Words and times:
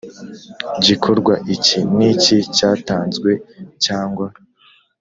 Gikorwa 0.85 1.33
iki 1.55 1.79
n 1.97 1.99
iki 2.11 2.37
cyatanzwe 2.55 3.31
cyangwa 3.85 4.27